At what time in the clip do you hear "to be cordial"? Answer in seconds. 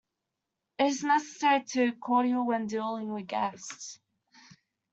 1.73-2.47